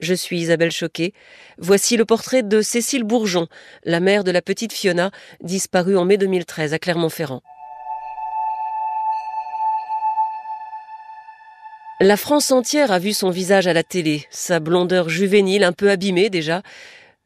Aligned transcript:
Je 0.00 0.14
suis 0.14 0.38
Isabelle 0.38 0.70
Choquet. 0.70 1.12
Voici 1.58 1.96
le 1.96 2.04
portrait 2.04 2.42
de 2.42 2.60
Cécile 2.60 3.04
Bourgeon, 3.04 3.46
la 3.84 4.00
mère 4.00 4.24
de 4.24 4.30
la 4.30 4.42
petite 4.42 4.72
Fiona, 4.72 5.10
disparue 5.40 5.96
en 5.96 6.04
mai 6.04 6.18
2013 6.18 6.74
à 6.74 6.78
Clermont-Ferrand. 6.78 7.42
La 12.00 12.18
France 12.18 12.50
entière 12.50 12.92
a 12.92 12.98
vu 12.98 13.14
son 13.14 13.30
visage 13.30 13.66
à 13.66 13.72
la 13.72 13.82
télé, 13.82 14.26
sa 14.30 14.60
blondeur 14.60 15.08
juvénile 15.08 15.64
un 15.64 15.72
peu 15.72 15.90
abîmée 15.90 16.28
déjà. 16.28 16.60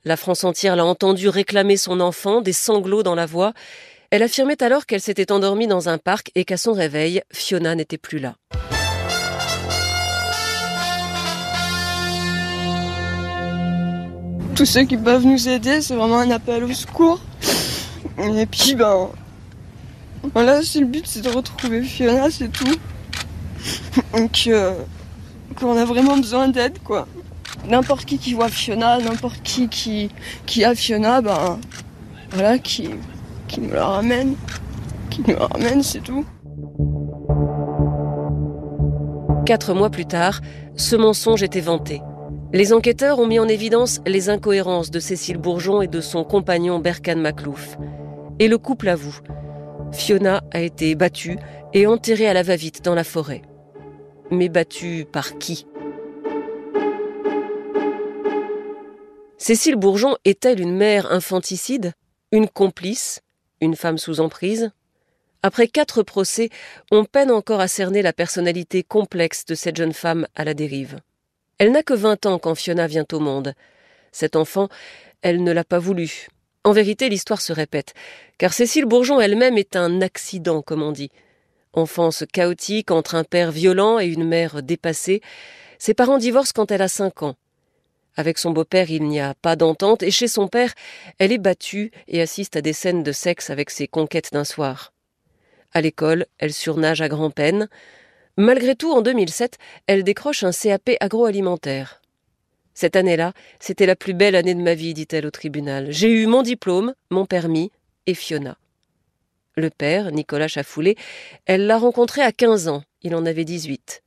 La 0.04 0.16
France 0.16 0.44
entière 0.44 0.76
l'a 0.76 0.84
entendu 0.84 1.28
réclamer 1.28 1.76
son 1.76 1.98
enfant, 1.98 2.40
des 2.40 2.52
sanglots 2.52 3.02
dans 3.02 3.16
la 3.16 3.26
voix. 3.26 3.52
Elle 4.10 4.22
affirmait 4.22 4.62
alors 4.62 4.86
qu'elle 4.86 5.00
s'était 5.00 5.32
endormie 5.32 5.66
dans 5.66 5.88
un 5.88 5.98
parc 5.98 6.30
et 6.36 6.44
qu'à 6.44 6.56
son 6.56 6.72
réveil, 6.72 7.20
Fiona 7.32 7.74
n'était 7.74 7.98
plus 7.98 8.20
là. 8.20 8.36
Tous 14.60 14.66
ceux 14.66 14.82
qui 14.82 14.98
peuvent 14.98 15.24
nous 15.24 15.48
aider, 15.48 15.80
c'est 15.80 15.94
vraiment 15.94 16.18
un 16.18 16.30
appel 16.30 16.64
au 16.64 16.72
secours. 16.74 17.18
Et 18.18 18.44
puis 18.44 18.74
ben 18.74 19.08
voilà, 20.34 20.60
c'est 20.62 20.80
le 20.80 20.86
but, 20.86 21.06
c'est 21.06 21.22
de 21.22 21.30
retrouver 21.30 21.82
Fiona, 21.82 22.30
c'est 22.30 22.52
tout. 22.52 22.76
Donc 24.14 24.44
euh, 24.48 24.74
qu'on 25.56 25.78
a 25.78 25.86
vraiment 25.86 26.18
besoin 26.18 26.48
d'aide 26.48 26.78
quoi. 26.84 27.08
N'importe 27.70 28.04
qui 28.04 28.18
qui 28.18 28.34
voit 28.34 28.50
Fiona, 28.50 28.98
n'importe 28.98 29.40
qui, 29.42 29.66
qui 29.68 30.10
qui 30.44 30.62
a 30.62 30.74
Fiona, 30.74 31.22
ben 31.22 31.58
voilà, 32.32 32.58
qui 32.58 32.90
qui 33.48 33.62
nous 33.62 33.72
la 33.72 33.86
ramène, 33.86 34.34
qui 35.08 35.22
nous 35.26 35.36
la 35.36 35.46
ramène, 35.46 35.82
c'est 35.82 36.02
tout. 36.02 36.26
Quatre 39.46 39.72
mois 39.72 39.88
plus 39.88 40.04
tard, 40.04 40.42
ce 40.76 40.96
mensonge 40.96 41.42
était 41.42 41.62
vanté. 41.62 42.02
Les 42.52 42.72
enquêteurs 42.72 43.20
ont 43.20 43.28
mis 43.28 43.38
en 43.38 43.46
évidence 43.46 44.00
les 44.06 44.28
incohérences 44.28 44.90
de 44.90 44.98
Cécile 44.98 45.38
Bourgeon 45.38 45.82
et 45.82 45.86
de 45.86 46.00
son 46.00 46.24
compagnon 46.24 46.80
Berkan 46.80 47.14
Maclouf. 47.14 47.76
Et 48.40 48.48
le 48.48 48.58
couple 48.58 48.88
avoue. 48.88 49.20
Fiona 49.92 50.42
a 50.50 50.60
été 50.60 50.96
battue 50.96 51.38
et 51.74 51.86
enterrée 51.86 52.26
à 52.26 52.34
la 52.34 52.42
va-vite 52.42 52.84
dans 52.84 52.96
la 52.96 53.04
forêt. 53.04 53.42
Mais 54.32 54.48
battue 54.48 55.06
par 55.10 55.38
qui? 55.38 55.64
Cécile 59.38 59.76
Bourgeon 59.76 60.16
est-elle 60.24 60.60
une 60.60 60.76
mère 60.76 61.12
infanticide 61.12 61.92
Une 62.32 62.48
complice 62.48 63.20
Une 63.60 63.76
femme 63.76 63.98
sous 63.98 64.18
emprise? 64.18 64.72
Après 65.44 65.68
quatre 65.68 66.02
procès, 66.02 66.50
on 66.90 67.04
peine 67.04 67.30
encore 67.30 67.60
à 67.60 67.68
cerner 67.68 68.02
la 68.02 68.12
personnalité 68.12 68.82
complexe 68.82 69.44
de 69.44 69.54
cette 69.54 69.76
jeune 69.76 69.92
femme 69.92 70.26
à 70.34 70.44
la 70.44 70.52
dérive. 70.52 70.98
Elle 71.60 71.72
n'a 71.72 71.82
que 71.82 71.92
vingt 71.92 72.24
ans 72.24 72.38
quand 72.38 72.54
Fiona 72.54 72.86
vient 72.86 73.04
au 73.12 73.20
monde. 73.20 73.52
Cet 74.12 74.34
enfant, 74.34 74.70
elle 75.20 75.44
ne 75.44 75.52
l'a 75.52 75.62
pas 75.62 75.78
voulu. 75.78 76.28
En 76.64 76.72
vérité, 76.72 77.10
l'histoire 77.10 77.42
se 77.42 77.52
répète, 77.52 77.92
car 78.38 78.54
Cécile 78.54 78.86
Bourgeon 78.86 79.20
elle-même 79.20 79.58
est 79.58 79.76
un 79.76 80.00
accident, 80.00 80.62
comme 80.62 80.82
on 80.82 80.90
dit. 80.90 81.10
Enfance 81.74 82.24
chaotique 82.32 82.90
entre 82.90 83.14
un 83.14 83.24
père 83.24 83.52
violent 83.52 84.00
et 84.00 84.06
une 84.06 84.24
mère 84.24 84.62
dépassée, 84.62 85.20
ses 85.78 85.92
parents 85.92 86.16
divorcent 86.16 86.54
quand 86.54 86.70
elle 86.70 86.80
a 86.80 86.88
cinq 86.88 87.22
ans. 87.22 87.36
Avec 88.16 88.38
son 88.38 88.52
beau-père, 88.52 88.90
il 88.90 89.02
n'y 89.02 89.20
a 89.20 89.34
pas 89.34 89.54
d'entente, 89.54 90.02
et 90.02 90.10
chez 90.10 90.28
son 90.28 90.48
père, 90.48 90.72
elle 91.18 91.30
est 91.30 91.38
battue 91.38 91.90
et 92.08 92.22
assiste 92.22 92.56
à 92.56 92.62
des 92.62 92.72
scènes 92.72 93.02
de 93.02 93.12
sexe 93.12 93.50
avec 93.50 93.68
ses 93.68 93.86
conquêtes 93.86 94.32
d'un 94.32 94.44
soir. 94.44 94.94
À 95.72 95.82
l'école, 95.82 96.24
elle 96.38 96.54
surnage 96.54 97.02
à 97.02 97.08
grand-peine. 97.10 97.68
Malgré 98.40 98.74
tout, 98.74 98.90
en 98.90 99.02
2007, 99.02 99.58
elle 99.86 100.02
décroche 100.02 100.44
un 100.44 100.50
CAP 100.50 100.92
agroalimentaire. 101.00 102.00
Cette 102.72 102.96
année-là, 102.96 103.34
c'était 103.58 103.84
la 103.84 103.96
plus 103.96 104.14
belle 104.14 104.34
année 104.34 104.54
de 104.54 104.62
ma 104.62 104.72
vie, 104.72 104.94
dit-elle 104.94 105.26
au 105.26 105.30
tribunal. 105.30 105.88
J'ai 105.90 106.08
eu 106.08 106.24
mon 106.24 106.40
diplôme, 106.40 106.94
mon 107.10 107.26
permis 107.26 107.70
et 108.06 108.14
Fiona. 108.14 108.56
Le 109.56 109.68
père, 109.68 110.10
Nicolas 110.10 110.48
Chafoulé, 110.48 110.96
elle 111.44 111.66
l'a 111.66 111.76
rencontré 111.76 112.22
à 112.22 112.32
15 112.32 112.68
ans, 112.68 112.82
il 113.02 113.14
en 113.14 113.26
avait 113.26 113.44
18. 113.44 114.02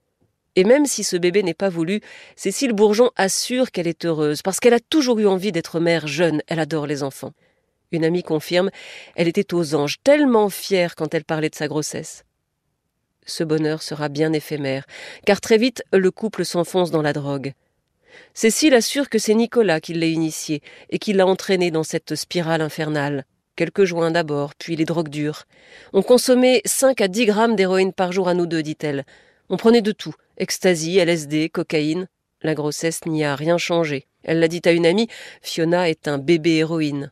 Et 0.56 0.64
même 0.64 0.88
si 0.88 1.04
ce 1.04 1.16
bébé 1.16 1.44
n'est 1.44 1.54
pas 1.54 1.70
voulu, 1.70 2.02
Cécile 2.36 2.74
Bourgeon 2.74 3.12
assure 3.16 3.70
qu'elle 3.70 3.88
est 3.88 4.04
heureuse, 4.04 4.42
parce 4.42 4.60
qu'elle 4.60 4.74
a 4.74 4.80
toujours 4.80 5.20
eu 5.20 5.28
envie 5.28 5.52
d'être 5.52 5.80
mère 5.80 6.08
jeune, 6.08 6.42
elle 6.48 6.60
adore 6.60 6.88
les 6.88 7.04
enfants. 7.04 7.34
Une 7.92 8.04
amie 8.04 8.24
confirme, 8.24 8.72
elle 9.16 9.28
était 9.28 9.54
aux 9.54 9.76
anges, 9.76 9.98
tellement 10.04 10.50
fière 10.50 10.96
quand 10.96 11.14
elle 11.14 11.24
parlait 11.24 11.52
de 11.52 11.56
sa 11.56 11.68
grossesse 11.68 12.24
ce 13.26 13.44
bonheur 13.44 13.82
sera 13.82 14.10
bien 14.10 14.34
éphémère, 14.34 14.86
car 15.26 15.42
très 15.42 15.58
vite 15.58 15.84
le 15.92 16.12
couple 16.12 16.46
s'enfonce 16.46 16.92
dans 16.92 17.02
la 17.02 17.14
drogue. 17.14 17.54
Cécile 18.34 18.74
assure 18.74 19.10
que 19.10 19.20
c'est 19.20 19.34
Nicolas 19.34 19.80
qui 19.80 19.94
l'a 19.94 20.06
initié 20.06 20.62
et 20.90 21.00
qui 21.00 21.14
l'a 21.14 21.26
entraîné 21.26 21.72
dans 21.72 21.84
cette 21.84 22.16
spirale 22.16 22.62
infernale. 22.62 23.26
Quelques 23.56 23.86
joints 23.86 24.12
d'abord, 24.12 24.56
puis 24.56 24.76
les 24.76 24.86
drogues 24.86 25.10
dures. 25.10 25.44
On 25.94 26.02
consommait 26.02 26.62
cinq 26.66 27.02
à 27.02 27.08
dix 27.08 27.26
grammes 27.26 27.56
d'héroïne 27.56 27.94
par 27.94 28.12
jour 28.12 28.28
à 28.28 28.34
nous 28.34 28.48
deux, 28.48 28.64
dit-elle. 28.64 29.06
On 29.50 29.58
prenait 29.58 29.82
de 29.82 29.92
tout 29.92 30.16
ecstasy, 30.38 30.98
LSD, 30.98 31.50
cocaïne. 31.50 32.08
La 32.42 32.56
grossesse 32.56 33.06
n'y 33.06 33.24
a 33.24 33.36
rien 33.36 33.58
changé. 33.58 34.08
Elle 34.24 34.40
l'a 34.40 34.48
dit 34.48 34.62
à 34.66 34.72
une 34.72 34.86
amie 34.86 35.08
Fiona 35.42 35.90
est 35.90 36.08
un 36.08 36.18
bébé 36.18 36.56
héroïne. 36.56 37.12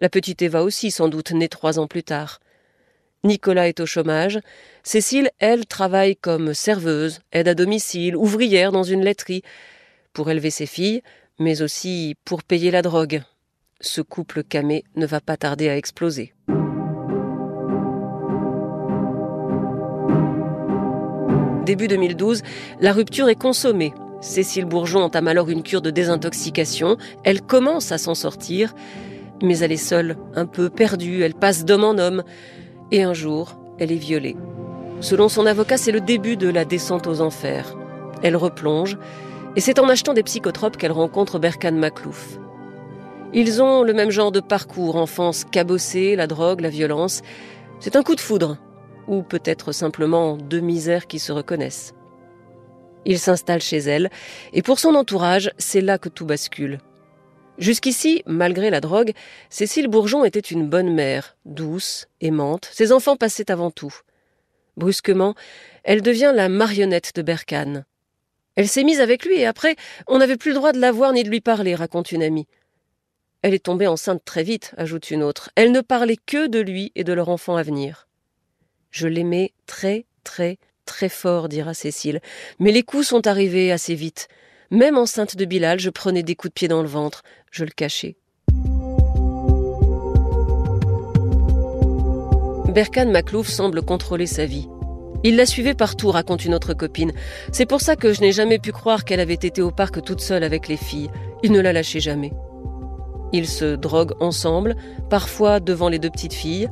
La 0.00 0.08
petite 0.08 0.42
Eva 0.42 0.62
aussi, 0.62 0.90
sans 0.90 1.08
doute, 1.08 1.30
née 1.32 1.48
trois 1.48 1.78
ans 1.78 1.86
plus 1.86 2.02
tard. 2.02 2.40
Nicolas 3.22 3.68
est 3.68 3.80
au 3.80 3.86
chômage. 3.86 4.40
Cécile, 4.82 5.30
elle, 5.38 5.66
travaille 5.66 6.16
comme 6.16 6.54
serveuse, 6.54 7.20
aide 7.32 7.48
à 7.48 7.54
domicile, 7.54 8.16
ouvrière 8.16 8.72
dans 8.72 8.82
une 8.82 9.04
laiterie, 9.04 9.42
pour 10.14 10.30
élever 10.30 10.50
ses 10.50 10.66
filles, 10.66 11.02
mais 11.38 11.60
aussi 11.60 12.16
pour 12.24 12.42
payer 12.42 12.70
la 12.70 12.82
drogue. 12.82 13.22
Ce 13.80 14.00
couple 14.00 14.42
camé 14.42 14.84
ne 14.96 15.06
va 15.06 15.20
pas 15.20 15.36
tarder 15.36 15.68
à 15.68 15.76
exploser. 15.76 16.32
Début 21.66 21.88
2012, 21.88 22.42
la 22.80 22.92
rupture 22.92 23.28
est 23.28 23.40
consommée. 23.40 23.92
Cécile 24.22 24.64
Bourgeon 24.64 25.00
entame 25.00 25.28
alors 25.28 25.50
une 25.50 25.62
cure 25.62 25.82
de 25.82 25.90
désintoxication. 25.90 26.96
Elle 27.22 27.42
commence 27.42 27.92
à 27.92 27.98
s'en 27.98 28.14
sortir, 28.14 28.74
mais 29.42 29.58
elle 29.58 29.72
est 29.72 29.76
seule, 29.76 30.16
un 30.34 30.46
peu 30.46 30.68
perdue. 30.68 31.22
Elle 31.22 31.34
passe 31.34 31.64
d'homme 31.64 31.84
en 31.84 31.98
homme 31.98 32.24
et 32.90 33.02
un 33.02 33.14
jour, 33.14 33.56
elle 33.78 33.92
est 33.92 33.96
violée. 33.96 34.36
Selon 35.00 35.28
son 35.28 35.46
avocat, 35.46 35.78
c'est 35.78 35.92
le 35.92 36.00
début 36.00 36.36
de 36.36 36.48
la 36.48 36.64
descente 36.64 37.06
aux 37.06 37.20
enfers. 37.20 37.76
Elle 38.22 38.36
replonge, 38.36 38.98
et 39.56 39.60
c'est 39.60 39.78
en 39.78 39.88
achetant 39.88 40.12
des 40.12 40.22
psychotropes 40.22 40.76
qu'elle 40.76 40.92
rencontre 40.92 41.38
Berkan 41.38 41.72
Maklouf. 41.72 42.38
Ils 43.32 43.62
ont 43.62 43.82
le 43.82 43.92
même 43.92 44.10
genre 44.10 44.32
de 44.32 44.40
parcours, 44.40 44.96
enfance 44.96 45.44
cabossée, 45.44 46.16
la 46.16 46.26
drogue, 46.26 46.60
la 46.60 46.68
violence. 46.68 47.22
C'est 47.78 47.96
un 47.96 48.02
coup 48.02 48.14
de 48.14 48.20
foudre, 48.20 48.58
ou 49.06 49.22
peut-être 49.22 49.72
simplement 49.72 50.36
deux 50.36 50.60
misères 50.60 51.06
qui 51.06 51.18
se 51.18 51.32
reconnaissent. 51.32 51.94
Il 53.06 53.18
s'installe 53.18 53.62
chez 53.62 53.78
elle, 53.78 54.10
et 54.52 54.62
pour 54.62 54.78
son 54.78 54.94
entourage, 54.94 55.52
c'est 55.58 55.80
là 55.80 55.96
que 55.96 56.08
tout 56.08 56.26
bascule. 56.26 56.78
Jusqu'ici, 57.60 58.22
malgré 58.24 58.70
la 58.70 58.80
drogue, 58.80 59.12
Cécile 59.50 59.88
Bourgeon 59.88 60.24
était 60.24 60.40
une 60.40 60.66
bonne 60.66 60.94
mère, 60.94 61.36
douce, 61.44 62.08
aimante, 62.22 62.70
ses 62.72 62.90
enfants 62.90 63.16
passaient 63.16 63.50
avant 63.50 63.70
tout. 63.70 63.94
Brusquement, 64.78 65.34
elle 65.84 66.00
devient 66.00 66.32
la 66.34 66.48
marionnette 66.48 67.14
de 67.14 67.20
Berkane. 67.20 67.84
Elle 68.56 68.66
s'est 68.66 68.82
mise 68.82 69.02
avec 69.02 69.26
lui 69.26 69.38
et 69.38 69.46
après, 69.46 69.76
on 70.06 70.18
n'avait 70.18 70.38
plus 70.38 70.52
le 70.52 70.56
droit 70.56 70.72
de 70.72 70.80
la 70.80 70.90
voir 70.90 71.12
ni 71.12 71.22
de 71.22 71.28
lui 71.28 71.42
parler, 71.42 71.74
raconte 71.74 72.12
une 72.12 72.22
amie. 72.22 72.48
Elle 73.42 73.52
est 73.52 73.64
tombée 73.64 73.86
enceinte 73.86 74.24
très 74.24 74.42
vite, 74.42 74.72
ajoute 74.78 75.10
une 75.10 75.22
autre. 75.22 75.50
Elle 75.54 75.70
ne 75.70 75.82
parlait 75.82 76.18
que 76.24 76.46
de 76.46 76.60
lui 76.60 76.92
et 76.94 77.04
de 77.04 77.12
leur 77.12 77.28
enfant 77.28 77.56
à 77.56 77.62
venir. 77.62 78.08
Je 78.90 79.06
l'aimais 79.06 79.52
très, 79.66 80.06
très, 80.24 80.56
très 80.86 81.10
fort, 81.10 81.50
dira 81.50 81.74
Cécile, 81.74 82.20
mais 82.58 82.72
les 82.72 82.82
coups 82.84 83.08
sont 83.08 83.26
arrivés 83.26 83.70
assez 83.70 83.94
vite. 83.94 84.28
Même 84.72 84.96
enceinte 84.96 85.36
de 85.36 85.44
Bilal, 85.44 85.80
je 85.80 85.90
prenais 85.90 86.22
des 86.22 86.36
coups 86.36 86.50
de 86.50 86.54
pied 86.54 86.68
dans 86.68 86.80
le 86.80 86.86
ventre, 86.86 87.24
je 87.50 87.64
le 87.64 87.72
cachais. 87.72 88.16
Berkan 92.72 93.10
Maklouf 93.10 93.48
semble 93.48 93.82
contrôler 93.82 94.26
sa 94.26 94.46
vie. 94.46 94.68
Il 95.24 95.34
la 95.34 95.44
suivait 95.44 95.74
partout, 95.74 96.12
raconte 96.12 96.44
une 96.44 96.54
autre 96.54 96.72
copine. 96.72 97.10
C'est 97.50 97.66
pour 97.66 97.80
ça 97.80 97.96
que 97.96 98.12
je 98.12 98.20
n'ai 98.20 98.30
jamais 98.30 98.60
pu 98.60 98.70
croire 98.70 99.04
qu'elle 99.04 99.18
avait 99.18 99.34
été 99.34 99.60
au 99.60 99.72
parc 99.72 100.04
toute 100.04 100.20
seule 100.20 100.44
avec 100.44 100.68
les 100.68 100.76
filles. 100.76 101.10
Il 101.42 101.50
ne 101.50 101.60
la 101.60 101.72
lâchait 101.72 101.98
jamais. 101.98 102.32
Ils 103.32 103.48
se 103.48 103.74
droguent 103.74 104.14
ensemble, 104.20 104.76
parfois 105.10 105.58
devant 105.58 105.88
les 105.88 105.98
deux 105.98 106.10
petites 106.10 106.32
filles. 106.32 106.68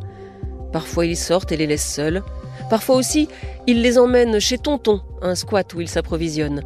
Parfois 0.72 1.04
ils 1.04 1.16
sortent 1.16 1.50
et 1.50 1.56
les 1.56 1.66
laissent 1.66 1.94
seuls. 1.94 2.22
Parfois 2.70 2.94
aussi, 2.94 3.28
ils 3.66 3.82
les 3.82 3.98
emmènent 3.98 4.38
chez 4.38 4.58
Tonton, 4.58 5.00
un 5.20 5.34
squat 5.34 5.74
où 5.74 5.80
ils 5.80 5.88
s'approvisionnent. 5.88 6.62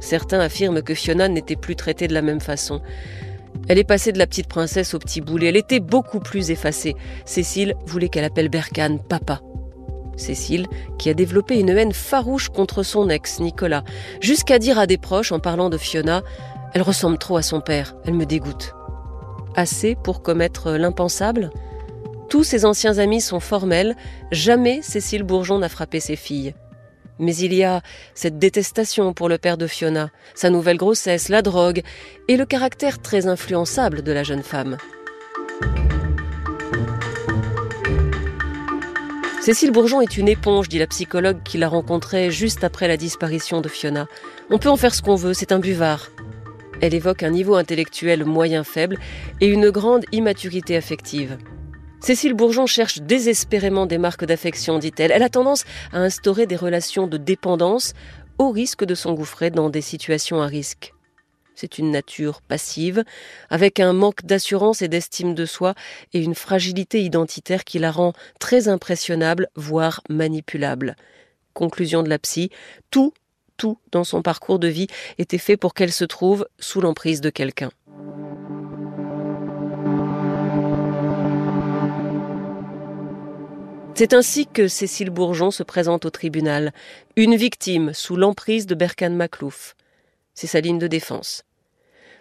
Certains 0.00 0.40
affirment 0.40 0.82
que 0.82 0.94
Fiona 0.94 1.28
n'était 1.28 1.56
plus 1.56 1.76
traitée 1.76 2.08
de 2.08 2.14
la 2.14 2.22
même 2.22 2.40
façon. 2.40 2.80
Elle 3.68 3.78
est 3.78 3.84
passée 3.84 4.12
de 4.12 4.18
la 4.18 4.26
petite 4.26 4.48
princesse 4.48 4.94
au 4.94 4.98
petit 4.98 5.20
boulet. 5.20 5.48
Elle 5.48 5.56
était 5.56 5.80
beaucoup 5.80 6.20
plus 6.20 6.50
effacée. 6.50 6.96
Cécile 7.24 7.74
voulait 7.86 8.08
qu'elle 8.08 8.24
appelle 8.24 8.48
Berkane 8.48 8.98
papa. 8.98 9.40
Cécile, 10.16 10.66
qui 10.98 11.08
a 11.08 11.14
développé 11.14 11.58
une 11.58 11.70
haine 11.70 11.92
farouche 11.92 12.48
contre 12.48 12.82
son 12.82 13.08
ex, 13.08 13.40
Nicolas, 13.40 13.84
jusqu'à 14.20 14.58
dire 14.58 14.78
à 14.78 14.86
des 14.86 14.98
proches 14.98 15.32
en 15.32 15.40
parlant 15.40 15.70
de 15.70 15.78
Fiona 15.78 16.22
Elle 16.74 16.82
ressemble 16.82 17.18
trop 17.18 17.36
à 17.36 17.42
son 17.42 17.60
père, 17.60 17.96
elle 18.04 18.14
me 18.14 18.26
dégoûte. 18.26 18.74
Assez 19.56 19.96
pour 19.96 20.22
commettre 20.22 20.72
l'impensable? 20.72 21.50
Tous 22.28 22.44
ses 22.44 22.64
anciens 22.64 22.98
amis 22.98 23.20
sont 23.20 23.40
formels, 23.40 23.96
jamais 24.30 24.82
Cécile 24.82 25.24
Bourgeon 25.24 25.58
n'a 25.58 25.68
frappé 25.68 26.00
ses 26.00 26.16
filles. 26.16 26.54
Mais 27.20 27.36
il 27.36 27.52
y 27.52 27.62
a 27.64 27.82
cette 28.14 28.38
détestation 28.38 29.12
pour 29.12 29.28
le 29.28 29.36
père 29.36 29.58
de 29.58 29.66
Fiona, 29.66 30.10
sa 30.34 30.48
nouvelle 30.48 30.78
grossesse, 30.78 31.28
la 31.28 31.42
drogue 31.42 31.82
et 32.28 32.38
le 32.38 32.46
caractère 32.46 32.98
très 32.98 33.26
influençable 33.26 34.02
de 34.02 34.10
la 34.10 34.22
jeune 34.22 34.42
femme. 34.42 34.78
Cécile 39.42 39.70
Bourgeon 39.70 40.00
est 40.00 40.16
une 40.16 40.28
éponge, 40.28 40.68
dit 40.68 40.78
la 40.78 40.86
psychologue 40.86 41.42
qui 41.44 41.58
l'a 41.58 41.68
rencontrée 41.68 42.30
juste 42.30 42.64
après 42.64 42.88
la 42.88 42.96
disparition 42.96 43.60
de 43.60 43.68
Fiona. 43.68 44.06
On 44.48 44.58
peut 44.58 44.70
en 44.70 44.76
faire 44.76 44.94
ce 44.94 45.02
qu'on 45.02 45.14
veut, 45.14 45.34
c'est 45.34 45.52
un 45.52 45.58
buvard. 45.58 46.10
Elle 46.80 46.94
évoque 46.94 47.22
un 47.22 47.30
niveau 47.30 47.54
intellectuel 47.54 48.24
moyen 48.24 48.64
faible 48.64 48.98
et 49.42 49.46
une 49.46 49.68
grande 49.68 50.04
immaturité 50.12 50.74
affective. 50.74 51.36
Cécile 52.02 52.32
Bourgeon 52.32 52.64
cherche 52.64 53.02
désespérément 53.02 53.84
des 53.84 53.98
marques 53.98 54.24
d'affection, 54.24 54.78
dit-elle. 54.78 55.12
Elle 55.12 55.22
a 55.22 55.28
tendance 55.28 55.64
à 55.92 55.98
instaurer 55.98 56.46
des 56.46 56.56
relations 56.56 57.06
de 57.06 57.18
dépendance 57.18 57.92
au 58.38 58.50
risque 58.50 58.84
de 58.84 58.94
s'engouffrer 58.94 59.50
dans 59.50 59.68
des 59.68 59.82
situations 59.82 60.40
à 60.40 60.46
risque. 60.46 60.94
C'est 61.54 61.76
une 61.76 61.90
nature 61.90 62.40
passive, 62.40 63.04
avec 63.50 63.80
un 63.80 63.92
manque 63.92 64.24
d'assurance 64.24 64.80
et 64.80 64.88
d'estime 64.88 65.34
de 65.34 65.44
soi 65.44 65.74
et 66.14 66.22
une 66.22 66.34
fragilité 66.34 67.02
identitaire 67.02 67.64
qui 67.64 67.78
la 67.78 67.90
rend 67.90 68.14
très 68.38 68.68
impressionnable, 68.68 69.48
voire 69.54 70.00
manipulable. 70.08 70.96
Conclusion 71.52 72.02
de 72.02 72.08
la 72.08 72.18
psy, 72.18 72.48
tout, 72.90 73.12
tout 73.58 73.78
dans 73.92 74.04
son 74.04 74.22
parcours 74.22 74.58
de 74.58 74.68
vie 74.68 74.86
était 75.18 75.36
fait 75.36 75.58
pour 75.58 75.74
qu'elle 75.74 75.92
se 75.92 76.06
trouve 76.06 76.48
sous 76.58 76.80
l'emprise 76.80 77.20
de 77.20 77.28
quelqu'un. 77.28 77.70
C'est 84.00 84.14
ainsi 84.14 84.46
que 84.46 84.66
Cécile 84.66 85.10
Bourgeon 85.10 85.50
se 85.50 85.62
présente 85.62 86.06
au 86.06 86.10
tribunal, 86.10 86.72
une 87.16 87.36
victime 87.36 87.92
sous 87.92 88.16
l'emprise 88.16 88.64
de 88.64 88.74
Berkane 88.74 89.14
Maclouf. 89.14 89.76
C'est 90.32 90.46
sa 90.46 90.62
ligne 90.62 90.78
de 90.78 90.86
défense. 90.86 91.44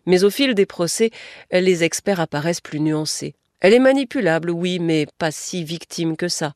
Mais 0.05 0.25
au 0.25 0.29
fil 0.29 0.55
des 0.55 0.65
procès, 0.65 1.09
les 1.53 1.85
experts 1.85 2.19
apparaissent 2.19 2.59
plus 2.59 2.81
nuancés. 2.81 3.33
Elle 3.61 3.73
est 3.73 3.79
manipulable, 3.79 4.51
oui, 4.51 4.79
mais 4.79 5.07
pas 5.19 5.31
si 5.31 5.63
victime 5.63 6.17
que 6.17 6.27
ça. 6.27 6.53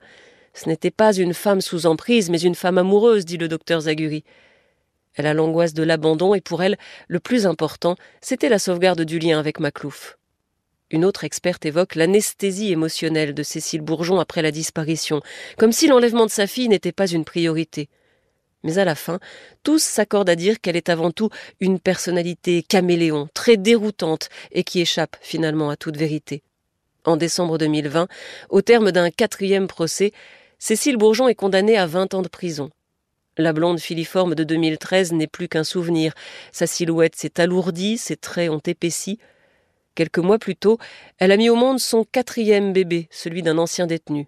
Ce 0.54 0.68
n'était 0.68 0.92
pas 0.92 1.14
une 1.14 1.34
femme 1.34 1.62
sous 1.62 1.86
emprise, 1.86 2.30
mais 2.30 2.42
une 2.42 2.54
femme 2.54 2.78
amoureuse, 2.78 3.24
dit 3.24 3.38
le 3.38 3.48
docteur 3.48 3.80
Zaguri. 3.80 4.26
Elle 5.16 5.28
a 5.28 5.34
l'angoisse 5.34 5.74
de 5.74 5.84
l'abandon 5.84 6.36
et 6.36 6.42
pour 6.42 6.64
elle, 6.64 6.78
le 7.08 7.22
plus 7.22 7.46
important, 7.46 7.96
c'était 8.20 8.50
la 8.50 8.60
sauvegarde 8.60 9.04
du 9.04 9.20
lien 9.20 9.40
avec 9.40 9.62
Maclouf. 9.62 10.18
Une 10.94 11.06
autre 11.06 11.24
experte 11.24 11.66
évoque 11.66 11.96
l'anesthésie 11.96 12.72
émotionnelle 12.72 13.34
de 13.34 13.42
Cécile 13.42 13.82
Bourgeon 13.82 14.20
après 14.20 14.44
la 14.44 14.52
disparition, 14.52 15.22
comme 15.58 15.72
si 15.72 15.88
l'enlèvement 15.88 16.28
de 16.28 16.32
sa 16.32 16.46
fille 16.46 16.70
n'était 16.70 16.92
pas 16.92 17.08
une 17.08 17.26
priorité. 17.26 17.90
Mais 18.62 18.78
à 18.78 18.86
la 18.86 18.94
fin, 18.94 19.20
tous 19.64 19.82
s'accordent 19.82 20.30
à 20.30 20.36
dire 20.36 20.62
qu'elle 20.62 20.76
est 20.76 20.90
avant 20.90 21.10
tout 21.10 21.32
une 21.60 21.80
personnalité 21.80 22.62
caméléon, 22.62 23.28
très 23.34 23.58
déroutante 23.58 24.30
et 24.52 24.64
qui 24.64 24.82
échappe 24.82 25.18
finalement 25.20 25.72
à 25.72 25.78
toute 25.78 25.98
vérité. 25.98 26.44
En 27.06 27.18
décembre 27.18 27.58
2020, 27.58 28.08
au 28.50 28.62
terme 28.62 28.92
d'un 28.92 29.10
quatrième 29.10 29.66
procès, 29.66 30.12
Cécile 30.60 30.98
Bourgeon 30.98 31.28
est 31.28 31.34
condamnée 31.34 31.76
à 31.76 31.88
20 31.88 32.14
ans 32.14 32.22
de 32.22 32.30
prison. 32.30 32.70
La 33.40 33.52
blonde 33.52 33.80
filiforme 33.80 34.36
de 34.36 34.44
2013 34.44 35.12
n'est 35.14 35.26
plus 35.26 35.48
qu'un 35.48 35.64
souvenir. 35.64 36.14
Sa 36.52 36.68
silhouette 36.68 37.16
s'est 37.16 37.42
alourdie, 37.42 37.98
ses 37.98 38.16
traits 38.16 38.52
ont 38.52 38.62
épaissi, 38.64 39.18
Quelques 39.96 40.20
mois 40.20 40.40
plus 40.40 40.56
tôt, 40.56 40.80
elle 41.20 41.32
a 41.32 41.38
mis 41.38 41.50
au 41.50 41.56
monde 41.56 41.80
son 41.80 42.04
quatrième 42.04 42.74
bébé, 42.74 43.08
celui 43.12 43.44
d'un 43.44 43.58
ancien 43.58 43.86
détenu. 43.86 44.28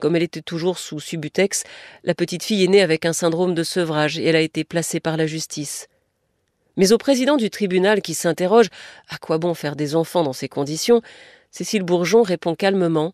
Comme 0.00 0.16
elle 0.16 0.24
était 0.24 0.42
toujours 0.42 0.78
sous 0.78 0.98
Subutex, 0.98 1.62
la 2.02 2.14
petite 2.14 2.42
fille 2.42 2.64
est 2.64 2.68
née 2.68 2.82
avec 2.82 3.06
un 3.06 3.12
syndrome 3.12 3.54
de 3.54 3.62
sevrage 3.62 4.18
et 4.18 4.24
elle 4.24 4.34
a 4.34 4.40
été 4.40 4.64
placée 4.64 4.98
par 4.98 5.16
la 5.16 5.28
justice. 5.28 5.86
Mais 6.76 6.92
au 6.92 6.98
président 6.98 7.36
du 7.36 7.50
tribunal 7.50 8.02
qui 8.02 8.14
s'interroge 8.14 8.70
à 9.08 9.18
quoi 9.18 9.38
bon 9.38 9.54
faire 9.54 9.76
des 9.76 9.94
enfants 9.94 10.24
dans 10.24 10.32
ces 10.32 10.48
conditions, 10.48 11.02
Cécile 11.52 11.84
Bourgeon 11.84 12.22
répond 12.22 12.56
calmement 12.56 13.12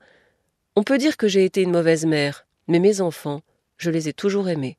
On 0.77 0.85
peut 0.85 0.97
dire 0.97 1.19
que 1.19 1.29
j'ai 1.29 1.45
été 1.45 1.61
une 1.61 1.73
mauvaise 1.73 2.07
mère, 2.07 2.47
mais 2.69 2.79
mes 2.79 3.03
enfants, 3.03 3.43
je 3.77 3.91
les 3.91 4.09
ai 4.09 4.15
toujours 4.15 4.49
aimés. 4.49 4.79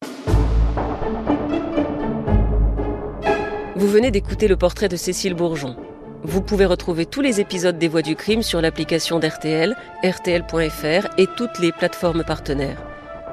Vous 3.75 3.87
venez 3.87 4.09
d'écouter 4.09 4.47
le 4.47 4.57
portrait 4.57 4.89
de 4.89 4.97
Cécile 4.97 5.35
Bourgeon. 5.35 5.75
Vous 6.23 6.41
pouvez 6.41 6.65
retrouver 6.65 7.05
tous 7.05 7.21
les 7.21 7.39
épisodes 7.39 7.77
des 7.77 7.87
Voix 7.87 8.01
du 8.01 8.15
crime 8.15 8.43
sur 8.43 8.61
l'application 8.61 9.19
d'RTL, 9.19 9.75
rtl.fr 10.03 11.07
et 11.17 11.27
toutes 11.37 11.59
les 11.59 11.71
plateformes 11.71 12.23
partenaires. 12.25 12.81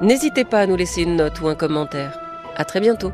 N'hésitez 0.00 0.44
pas 0.44 0.60
à 0.60 0.66
nous 0.66 0.76
laisser 0.76 1.02
une 1.02 1.16
note 1.16 1.40
ou 1.40 1.48
un 1.48 1.56
commentaire. 1.56 2.20
À 2.54 2.64
très 2.64 2.80
bientôt. 2.80 3.12